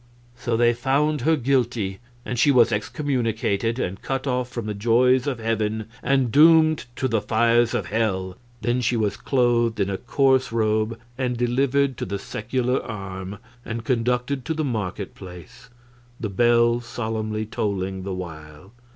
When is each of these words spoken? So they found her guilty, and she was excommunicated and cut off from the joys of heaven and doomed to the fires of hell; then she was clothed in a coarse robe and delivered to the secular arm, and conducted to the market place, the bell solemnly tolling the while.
So 0.35 0.57
they 0.57 0.73
found 0.73 1.21
her 1.21 1.35
guilty, 1.35 1.99
and 2.25 2.39
she 2.39 2.49
was 2.49 2.71
excommunicated 2.71 3.77
and 3.77 4.01
cut 4.01 4.25
off 4.25 4.49
from 4.49 4.65
the 4.65 4.73
joys 4.73 5.27
of 5.27 5.37
heaven 5.37 5.85
and 6.01 6.31
doomed 6.31 6.85
to 6.95 7.07
the 7.07 7.21
fires 7.21 7.75
of 7.75 7.85
hell; 7.85 8.35
then 8.61 8.81
she 8.81 8.97
was 8.97 9.15
clothed 9.15 9.79
in 9.79 9.91
a 9.91 9.99
coarse 9.99 10.51
robe 10.51 10.99
and 11.19 11.37
delivered 11.37 11.97
to 11.97 12.05
the 12.05 12.17
secular 12.17 12.83
arm, 12.83 13.37
and 13.63 13.85
conducted 13.85 14.43
to 14.45 14.55
the 14.55 14.63
market 14.65 15.13
place, 15.13 15.69
the 16.19 16.29
bell 16.29 16.79
solemnly 16.81 17.45
tolling 17.45 18.01
the 18.01 18.15
while. 18.15 18.71